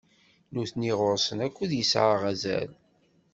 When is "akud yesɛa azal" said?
1.45-2.71